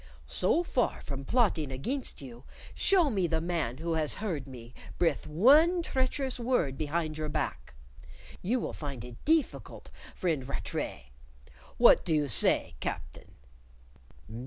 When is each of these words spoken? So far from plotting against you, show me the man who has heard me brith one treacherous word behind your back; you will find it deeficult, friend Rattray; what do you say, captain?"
So 0.25 0.63
far 0.63 0.99
from 0.99 1.25
plotting 1.25 1.71
against 1.71 2.23
you, 2.23 2.43
show 2.73 3.11
me 3.11 3.27
the 3.27 3.39
man 3.39 3.77
who 3.77 3.93
has 3.93 4.15
heard 4.15 4.47
me 4.47 4.73
brith 4.97 5.27
one 5.27 5.83
treacherous 5.83 6.39
word 6.39 6.75
behind 6.75 7.19
your 7.19 7.29
back; 7.29 7.75
you 8.41 8.59
will 8.59 8.73
find 8.73 9.05
it 9.05 9.23
deeficult, 9.25 9.91
friend 10.15 10.47
Rattray; 10.47 11.11
what 11.77 12.03
do 12.03 12.15
you 12.15 12.27
say, 12.27 12.73
captain?" 12.79 13.35